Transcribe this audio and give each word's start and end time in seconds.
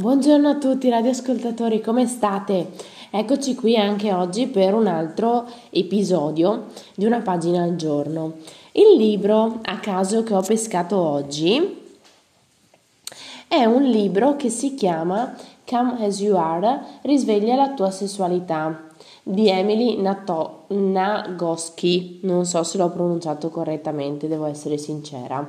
Buongiorno 0.00 0.48
a 0.48 0.58
tutti 0.58 0.88
radioascoltatori, 0.88 1.80
come 1.80 2.06
state? 2.06 2.70
Eccoci 3.10 3.56
qui 3.56 3.76
anche 3.76 4.12
oggi 4.12 4.46
per 4.46 4.72
un 4.72 4.86
altro 4.86 5.44
episodio 5.70 6.66
di 6.94 7.04
una 7.04 7.18
pagina 7.18 7.64
al 7.64 7.74
giorno. 7.74 8.34
Il 8.70 8.96
libro 8.96 9.58
a 9.60 9.78
caso 9.80 10.22
che 10.22 10.34
ho 10.34 10.40
pescato 10.40 10.96
oggi 10.96 11.80
è 13.48 13.64
un 13.64 13.82
libro 13.82 14.36
che 14.36 14.50
si 14.50 14.74
chiama 14.74 15.34
Come 15.68 16.06
As 16.06 16.20
You 16.20 16.36
Are, 16.36 16.80
risveglia 17.02 17.56
la 17.56 17.70
tua 17.70 17.90
sessualità 17.90 18.90
di 19.24 19.48
Emily 19.48 20.00
Nato- 20.00 20.66
Nagoski, 20.68 22.20
non 22.22 22.46
so 22.46 22.62
se 22.62 22.78
l'ho 22.78 22.90
pronunciato 22.90 23.48
correttamente, 23.48 24.28
devo 24.28 24.46
essere 24.46 24.78
sincera 24.78 25.44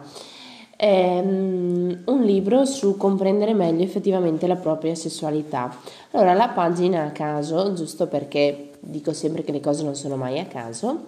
è 0.79 1.19
um, 1.21 2.03
un 2.05 2.21
libro 2.23 2.63
su 2.63 2.95
comprendere 2.95 3.53
meglio 3.53 3.83
effettivamente 3.83 4.47
la 4.47 4.55
propria 4.55 4.95
sessualità. 4.95 5.75
Allora, 6.11 6.33
la 6.33 6.47
pagina 6.47 7.03
a 7.03 7.09
caso, 7.09 7.73
giusto 7.73 8.07
perché 8.07 8.69
dico 8.79 9.11
sempre 9.11 9.43
che 9.43 9.51
le 9.51 9.59
cose 9.59 9.83
non 9.83 9.95
sono 9.95 10.15
mai 10.15 10.39
a 10.39 10.45
caso, 10.45 11.07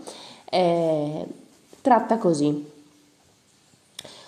eh, 0.50 1.26
tratta 1.80 2.18
così. 2.18 2.70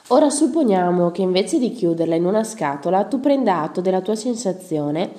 Ora 0.08 0.30
supponiamo 0.30 1.12
che 1.12 1.24
invece 1.24 1.60
di 1.60 1.74
chiuderla 1.74 2.16
in 2.16 2.24
una 2.24 2.46
scatola 2.46 3.04
tu 3.04 3.20
prenda 3.20 3.64
atto 3.64 3.82
della 3.82 4.00
tua 4.00 4.16
sensazione 4.16 5.12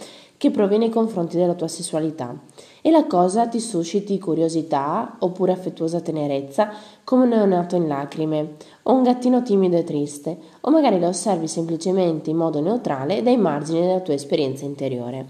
che 0.44 0.50
provi 0.50 0.76
nei 0.76 0.90
confronti 0.90 1.38
della 1.38 1.54
tua 1.54 1.68
sessualità 1.68 2.38
e 2.82 2.90
la 2.90 3.06
cosa 3.06 3.48
ti 3.48 3.58
susciti 3.58 4.18
curiosità 4.18 5.16
oppure 5.20 5.52
affettuosa 5.52 6.02
tenerezza 6.02 6.70
come 7.02 7.22
un 7.22 7.30
neonato 7.30 7.76
in 7.76 7.88
lacrime 7.88 8.56
o 8.82 8.92
un 8.92 9.04
gattino 9.04 9.42
timido 9.42 9.78
e 9.78 9.84
triste 9.84 10.36
o 10.60 10.70
magari 10.70 11.00
la 11.00 11.08
osservi 11.08 11.48
semplicemente 11.48 12.28
in 12.28 12.36
modo 12.36 12.60
neutrale 12.60 13.22
dai 13.22 13.38
margini 13.38 13.80
della 13.80 14.00
tua 14.00 14.12
esperienza 14.12 14.66
interiore. 14.66 15.28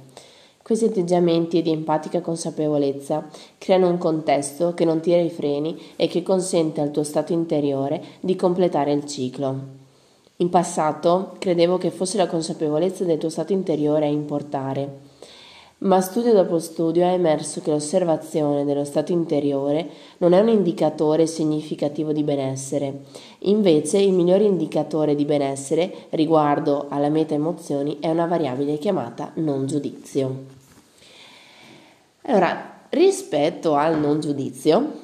Questi 0.60 0.86
atteggiamenti 0.86 1.62
di 1.62 1.70
empatica 1.70 2.20
consapevolezza 2.20 3.28
creano 3.56 3.90
un 3.90 3.98
contesto 3.98 4.74
che 4.74 4.84
non 4.84 4.98
tira 4.98 5.20
i 5.20 5.30
freni 5.30 5.80
e 5.94 6.08
che 6.08 6.24
consente 6.24 6.80
al 6.80 6.90
tuo 6.90 7.04
stato 7.04 7.32
interiore 7.32 8.02
di 8.18 8.34
completare 8.34 8.90
il 8.90 9.06
ciclo. 9.06 9.82
In 10.38 10.48
passato 10.48 11.36
credevo 11.38 11.78
che 11.78 11.92
fosse 11.92 12.16
la 12.16 12.26
consapevolezza 12.26 13.04
del 13.04 13.18
tuo 13.18 13.28
stato 13.28 13.52
interiore 13.52 14.06
a 14.06 14.08
importare, 14.08 14.98
ma 15.78 16.00
studio 16.00 16.32
dopo 16.32 16.58
studio 16.58 17.04
è 17.04 17.12
emerso 17.12 17.60
che 17.60 17.70
l'osservazione 17.70 18.64
dello 18.64 18.84
stato 18.84 19.12
interiore 19.12 19.88
non 20.18 20.32
è 20.32 20.40
un 20.40 20.48
indicatore 20.48 21.28
significativo 21.28 22.12
di 22.12 22.24
benessere. 22.24 23.02
Invece 23.40 23.98
il 23.98 24.12
migliore 24.12 24.42
indicatore 24.42 25.14
di 25.14 25.24
benessere 25.24 26.06
riguardo 26.10 26.86
alla 26.88 27.10
meta 27.10 27.34
emozioni 27.34 27.98
è 28.00 28.10
una 28.10 28.26
variabile 28.26 28.78
chiamata 28.78 29.30
non 29.34 29.66
giudizio. 29.66 30.46
Allora, 32.22 32.86
rispetto 32.88 33.74
al 33.74 34.00
non 34.00 34.20
giudizio, 34.20 35.02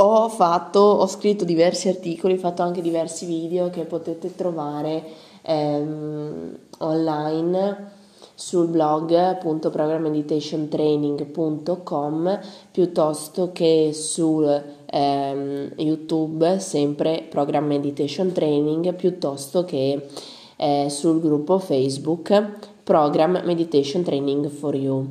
ho 0.00 0.28
fatto, 0.28 0.78
ho 0.78 1.06
scritto 1.08 1.44
diversi 1.44 1.88
articoli, 1.88 2.34
ho 2.34 2.38
fatto 2.38 2.62
anche 2.62 2.80
diversi 2.80 3.26
video 3.26 3.68
che 3.68 3.82
potete 3.84 4.32
trovare 4.34 5.02
ehm, 5.42 6.56
online 6.78 7.96
sul 8.34 8.68
blog 8.68 9.12
appunto 9.12 9.70
piuttosto 12.70 13.50
che 13.50 13.90
su 13.92 14.44
ehm, 14.86 15.72
YouTube 15.74 16.60
sempre 16.60 17.26
Program 17.28 17.66
Meditation 17.66 18.30
Training 18.30 18.94
piuttosto 18.94 19.64
che 19.64 20.06
eh, 20.54 20.86
sul 20.88 21.20
gruppo 21.20 21.58
Facebook 21.58 22.68
Program 22.84 23.42
Meditation 23.44 24.04
Training 24.04 24.48
for 24.48 24.76
You. 24.76 25.08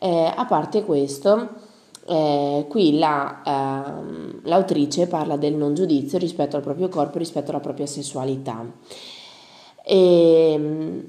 Eh, 0.00 0.32
a 0.34 0.46
parte 0.46 0.82
questo, 0.82 1.63
eh, 2.06 2.66
qui 2.68 2.98
la, 2.98 3.42
ehm, 3.44 4.40
l'autrice 4.44 5.06
parla 5.06 5.36
del 5.36 5.54
non 5.54 5.74
giudizio 5.74 6.18
rispetto 6.18 6.56
al 6.56 6.62
proprio 6.62 6.88
corpo, 6.88 7.18
rispetto 7.18 7.50
alla 7.50 7.60
propria 7.60 7.86
sessualità. 7.86 8.64
E, 9.82 11.04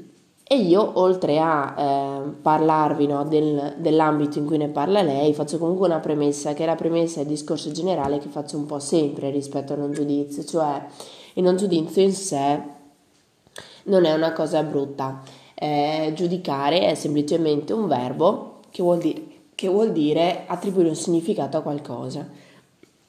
e 0.47 0.55
io, 0.57 0.91
oltre 0.99 1.39
a 1.39 1.75
eh, 1.77 2.29
parlarvi 2.41 3.07
no, 3.07 3.25
del, 3.25 3.75
dell'ambito 3.77 4.37
in 4.37 4.45
cui 4.45 4.57
ne 4.57 4.69
parla 4.69 5.01
lei, 5.01 5.33
faccio 5.33 5.57
comunque 5.57 5.87
una 5.87 5.99
premessa, 5.99 6.53
che 6.53 6.63
è 6.63 6.65
la 6.65 6.75
premessa 6.75 7.19
del 7.19 7.29
discorso 7.29 7.71
generale 7.71 8.19
che 8.19 8.29
faccio 8.29 8.57
un 8.57 8.65
po' 8.65 8.79
sempre 8.79 9.31
rispetto 9.31 9.73
al 9.73 9.79
non 9.79 9.91
giudizio, 9.91 10.43
cioè 10.43 10.85
il 11.33 11.43
non 11.43 11.57
giudizio 11.57 12.01
in 12.01 12.13
sé 12.13 12.61
non 13.85 14.05
è 14.05 14.13
una 14.13 14.33
cosa 14.33 14.63
brutta. 14.63 15.21
Eh, 15.55 16.11
giudicare 16.15 16.87
è 16.87 16.95
semplicemente 16.95 17.71
un 17.73 17.87
verbo 17.87 18.59
che 18.69 18.83
vuol 18.83 18.97
dire 18.99 19.34
che 19.55 19.67
vuol 19.69 19.91
dire 19.91 20.43
attribuire 20.45 20.89
un 20.89 20.95
significato 20.95 21.57
a 21.57 21.61
qualcosa. 21.61 22.27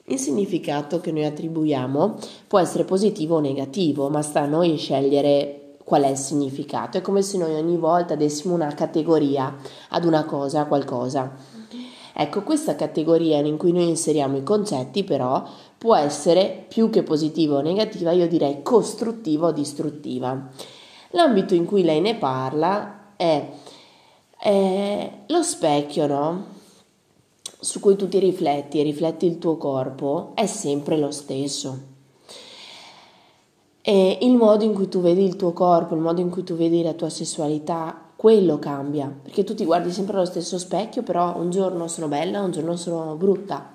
Il 0.05 0.19
significato 0.19 1.01
che 1.01 1.11
noi 1.11 1.25
attribuiamo 1.25 2.15
può 2.47 2.61
essere 2.61 2.84
positivo 2.84 3.37
o 3.37 3.41
negativo, 3.41 4.09
ma 4.09 4.23
sta 4.23 4.43
a 4.43 4.47
noi 4.47 4.77
scegliere 4.77 5.75
qual 5.83 6.03
è 6.03 6.09
il 6.09 6.17
significato. 6.17 6.99
È 6.99 7.01
come 7.01 7.23
se 7.23 7.39
noi 7.39 7.55
ogni 7.55 7.77
volta 7.77 8.15
dessimo 8.15 8.55
una 8.55 8.73
categoria 8.73 9.57
ad 9.91 10.05
una 10.05 10.25
cosa, 10.25 10.61
a 10.61 10.67
qualcosa. 10.67 11.34
Ecco, 12.19 12.43
questa 12.43 12.77
categoria 12.77 13.39
in 13.39 13.57
cui 13.57 13.73
noi 13.73 13.89
inseriamo 13.89 14.37
i 14.39 14.43
concetti 14.43 15.05
però 15.05 15.45
può 15.77 15.95
essere 15.95 16.65
più 16.67 16.89
che 16.89 17.03
positiva 17.03 17.57
o 17.57 17.61
negativa, 17.61 18.13
io 18.13 18.27
direi 18.27 18.63
costruttiva 18.63 19.49
o 19.49 19.53
distruttiva. 19.53 20.49
L'ambito 21.11 21.55
in 21.55 21.67
cui 21.67 21.83
lei 21.83 22.01
ne 22.01 22.15
parla 22.17 23.13
è 23.17 23.49
eh, 24.47 25.11
lo 25.27 25.43
specchio, 25.43 26.07
no? 26.07 26.45
Su 27.59 27.81
cui 27.81 27.97
tu 27.97 28.07
ti 28.07 28.21
rifletti 28.21 28.79
e 28.79 28.84
rifletti 28.84 29.27
il 29.27 29.39
tuo 29.39 29.57
corpo 29.57 30.31
è 30.34 30.47
sempre 30.47 30.97
lo 30.97 31.11
stesso. 31.11 31.95
E 33.83 34.19
il 34.23 34.37
modo 34.37 34.62
in 34.62 34.73
cui 34.73 34.89
tu 34.89 35.01
vedi 35.01 35.25
il 35.25 35.34
tuo 35.34 35.53
corpo, 35.53 35.97
il 35.97 36.01
modo 36.01 36.21
in 36.21 36.31
cui 36.31 36.45
tu 36.45 36.55
vedi 36.55 36.81
la 36.83 36.93
tua 36.93 37.09
sessualità, 37.09 38.01
quello 38.15 38.61
cambia, 38.61 39.12
perché 39.21 39.43
tu 39.43 39.55
ti 39.55 39.65
guardi 39.65 39.91
sempre 39.91 40.17
allo 40.17 40.27
stesso 40.27 40.59
specchio, 40.59 41.03
però 41.03 41.37
un 41.37 41.51
giorno 41.51 41.89
sono 41.89 42.07
bella, 42.07 42.41
un 42.41 42.53
giorno 42.53 42.77
sono 42.77 43.17
brutta. 43.17 43.73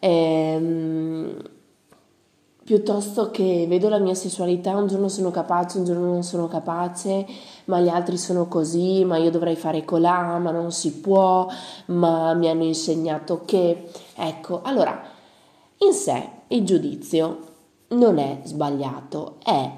Ehm, 0.00 1.36
piuttosto 2.68 3.30
che 3.30 3.64
vedo 3.66 3.88
la 3.88 3.98
mia 3.98 4.12
sessualità, 4.12 4.76
un 4.76 4.88
giorno 4.88 5.08
sono 5.08 5.30
capace, 5.30 5.78
un 5.78 5.84
giorno 5.84 6.04
non 6.04 6.22
sono 6.22 6.48
capace, 6.48 7.24
ma 7.64 7.80
gli 7.80 7.88
altri 7.88 8.18
sono 8.18 8.46
così, 8.46 9.06
ma 9.06 9.16
io 9.16 9.30
dovrei 9.30 9.56
fare 9.56 9.86
colà, 9.86 10.36
ma 10.36 10.50
non 10.50 10.70
si 10.70 11.00
può, 11.00 11.48
ma 11.86 12.34
mi 12.34 12.46
hanno 12.46 12.64
insegnato 12.64 13.40
che... 13.46 13.88
Ecco, 14.14 14.60
allora, 14.64 15.00
in 15.78 15.94
sé 15.94 16.28
il 16.48 16.66
giudizio 16.66 17.38
non 17.88 18.18
è 18.18 18.40
sbagliato, 18.44 19.36
è, 19.42 19.70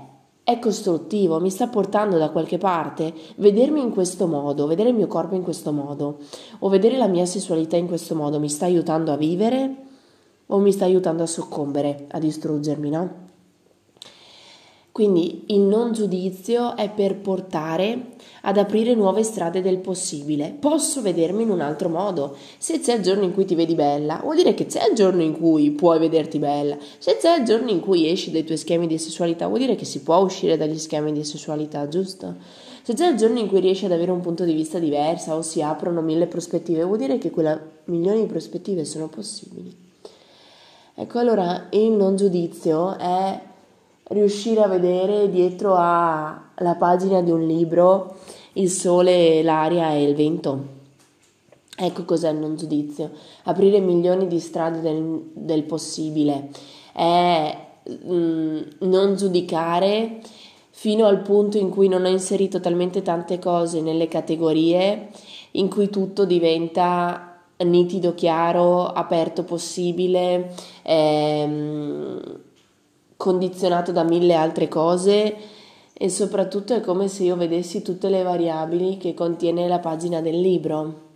è 0.43 0.59
costruttivo, 0.59 1.39
mi 1.39 1.51
sta 1.51 1.69
portando 1.69 2.19
da 2.19 2.31
qualche 2.31 2.59
parte. 2.59 3.15
Vedermi 3.37 3.81
in 3.81 3.93
questo 3.93 4.27
modo, 4.27 4.67
vedere 4.67 4.89
il 4.89 4.97
mio 4.97 5.07
corpo 5.07 5.37
in 5.37 5.45
questo 5.45 5.71
modo, 5.71 6.19
o 6.59 6.69
vedere 6.69 6.97
la 6.97 7.07
mia 7.07 7.25
sessualità 7.25 7.77
in 7.77 7.87
questo 7.87 8.17
modo, 8.17 8.41
mi 8.41 8.49
sta 8.49 8.65
aiutando 8.65 9.13
a 9.13 9.17
vivere? 9.17 9.90
O 10.51 10.59
mi 10.59 10.73
sta 10.73 10.85
aiutando 10.85 11.23
a 11.23 11.27
soccombere, 11.27 12.07
a 12.09 12.19
distruggermi, 12.19 12.91
no? 12.91 13.29
Quindi 14.93 15.45
il 15.47 15.61
non 15.61 15.93
giudizio 15.93 16.77
è 16.77 16.91
per 16.91 17.17
portare 17.17 18.17
ad 18.43 18.59
aprire 18.59 18.95
nuove 18.95 19.23
strade 19.23 19.63
del 19.63 19.79
possibile. 19.79 20.55
Posso 20.59 21.01
vedermi 21.01 21.45
in 21.45 21.51
un 21.51 21.61
altro 21.61 21.89
modo. 21.89 22.37
Se 22.59 22.81
c'è 22.81 22.97
il 22.97 23.03
giorno 23.03 23.23
in 23.23 23.33
cui 23.33 23.45
ti 23.45 23.55
vedi 23.55 23.75
bella, 23.75 24.21
vuol 24.23 24.37
dire 24.37 24.53
che 24.53 24.67
c'è 24.67 24.89
il 24.91 24.97
giorno 24.97 25.23
in 25.23 25.39
cui 25.39 25.71
puoi 25.71 26.01
vederti 26.01 26.39
bella. 26.39 26.77
Se 26.99 27.17
c'è 27.19 27.39
il 27.39 27.45
giorno 27.45 27.71
in 27.71 27.81
cui 27.81 28.11
esci 28.11 28.33
dai 28.33 28.45
tuoi 28.45 28.59
schemi 28.59 28.89
di 28.89 28.99
sessualità, 28.99 29.47
vuol 29.47 29.61
dire 29.61 29.77
che 29.77 29.85
si 29.85 30.03
può 30.03 30.17
uscire 30.19 30.57
dagli 30.57 30.79
schemi 30.79 31.13
di 31.13 31.25
sessualità, 31.25 31.87
giusto? 31.87 32.35
Se 32.83 32.93
c'è 32.93 33.09
il 33.09 33.17
giorno 33.17 33.39
in 33.39 33.47
cui 33.47 33.61
riesci 33.61 33.85
ad 33.85 33.93
avere 33.93 34.11
un 34.11 34.21
punto 34.21 34.45
di 34.45 34.53
vista 34.53 34.79
diverso 34.81 35.35
o 35.35 35.43
si 35.43 35.63
aprono 35.63 36.01
mille 36.01 36.27
prospettive, 36.27 36.83
vuol 36.83 36.99
dire 36.99 37.19
che 37.19 37.31
quelle 37.31 37.61
milioni 37.85 38.23
di 38.23 38.27
prospettive 38.27 38.85
sono 38.85 39.09
possibili. 39.09 39.90
Ecco 40.95 41.19
allora 41.19 41.69
il 41.71 41.91
non 41.93 42.17
giudizio 42.17 42.97
è 42.99 43.41
riuscire 44.09 44.63
a 44.63 44.69
vedere 44.69 45.31
dietro 45.31 45.75
alla 45.77 46.75
pagina 46.77 47.23
di 47.23 47.31
un 47.31 47.47
libro 47.47 48.17
il 48.55 48.69
sole, 48.69 49.43
l'aria 49.43 49.93
e 49.93 50.03
il 50.03 50.15
vento. 50.15 50.79
Ecco 51.77 52.05
cos'è 52.05 52.31
il 52.31 52.37
non 52.37 52.57
giudizio, 52.57 53.11
aprire 53.45 53.81
milioni 53.81 54.27
di 54.27 54.39
strade 54.39 54.81
del, 54.81 55.31
del 55.33 55.63
possibile, 55.63 56.51
è 56.93 57.57
mm, 58.07 58.61
non 58.81 59.17
giudicare 59.17 60.21
fino 60.71 61.07
al 61.07 61.21
punto 61.21 61.57
in 61.57 61.71
cui 61.71 61.89
non 61.89 62.05
ho 62.05 62.09
inserito 62.09 62.61
talmente 62.61 63.01
tante 63.01 63.39
cose 63.39 63.81
nelle 63.81 64.09
categorie 64.09 65.09
in 65.53 65.69
cui 65.69 65.89
tutto 65.89 66.25
diventa 66.25 67.30
nitido, 67.65 68.15
chiaro, 68.15 68.87
aperto 68.87 69.45
possibile, 69.45 70.55
ehm, 70.83 72.41
condizionato 73.17 73.93
da 73.93 74.03
mille 74.03 74.35
altre 74.35 74.69
cose 74.69 75.37
e 75.93 76.09
soprattutto 76.09 76.75
è 76.75 76.81
come 76.81 77.09
se 77.09 77.25
io 77.25 77.37
vedessi 77.37 77.83
tutte 77.83 78.09
le 78.09 78.23
variabili 78.23 78.97
che 78.97 79.13
contiene 79.13 79.69
la 79.69 79.79
pagina 79.79 80.23
del 80.23 80.41
libro. 80.41 81.09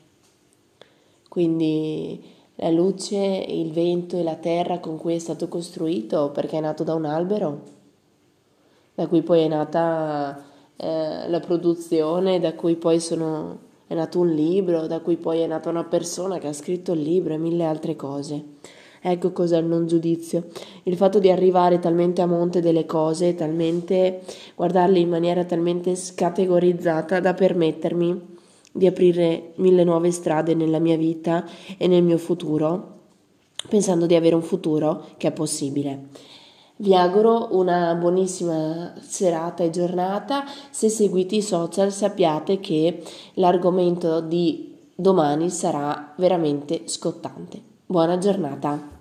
Quindi 1.28 2.22
la 2.56 2.70
luce, 2.70 3.16
il 3.16 3.72
vento 3.72 4.18
e 4.18 4.22
la 4.22 4.36
terra 4.36 4.78
con 4.78 4.98
cui 4.98 5.14
è 5.14 5.18
stato 5.18 5.48
costruito 5.48 6.30
perché 6.30 6.58
è 6.58 6.60
nato 6.60 6.84
da 6.84 6.94
un 6.94 7.06
albero, 7.06 7.62
da 8.94 9.06
cui 9.06 9.22
poi 9.22 9.40
è 9.40 9.48
nata 9.48 10.44
eh, 10.76 11.28
la 11.28 11.40
produzione, 11.40 12.38
da 12.38 12.54
cui 12.54 12.76
poi 12.76 13.00
sono, 13.00 13.58
nato 13.94 14.20
un 14.20 14.32
libro, 14.32 14.86
da 14.86 15.00
cui 15.00 15.16
poi 15.16 15.40
è 15.40 15.46
nata 15.46 15.70
una 15.70 15.84
persona 15.84 16.38
che 16.38 16.48
ha 16.48 16.52
scritto 16.52 16.92
il 16.92 17.00
libro 17.00 17.34
e 17.34 17.38
mille 17.38 17.64
altre 17.64 17.96
cose. 17.96 18.42
Ecco 19.06 19.32
cos'è 19.32 19.58
il 19.58 19.66
non 19.66 19.86
giudizio, 19.86 20.46
il 20.84 20.96
fatto 20.96 21.18
di 21.18 21.30
arrivare 21.30 21.78
talmente 21.78 22.22
a 22.22 22.26
monte 22.26 22.60
delle 22.60 22.86
cose, 22.86 23.34
talmente 23.34 24.22
guardarle 24.54 24.98
in 24.98 25.10
maniera 25.10 25.44
talmente 25.44 25.94
scategorizzata 25.94 27.20
da 27.20 27.34
permettermi 27.34 28.32
di 28.72 28.86
aprire 28.86 29.52
mille 29.56 29.84
nuove 29.84 30.10
strade 30.10 30.54
nella 30.54 30.78
mia 30.78 30.96
vita 30.96 31.46
e 31.76 31.86
nel 31.86 32.02
mio 32.02 32.16
futuro, 32.16 32.92
pensando 33.68 34.06
di 34.06 34.14
avere 34.14 34.34
un 34.34 34.42
futuro 34.42 35.04
che 35.18 35.28
è 35.28 35.32
possibile. 35.32 36.08
Vi 36.76 36.92
auguro 36.92 37.50
una 37.52 37.94
buonissima 37.94 38.94
serata 38.98 39.62
e 39.62 39.70
giornata. 39.70 40.44
Se 40.70 40.88
seguite 40.88 41.36
i 41.36 41.42
social 41.42 41.92
sappiate 41.92 42.58
che 42.58 43.00
l'argomento 43.34 44.20
di 44.20 44.76
domani 44.92 45.50
sarà 45.50 46.12
veramente 46.16 46.82
scottante. 46.86 47.62
Buona 47.86 48.18
giornata. 48.18 48.93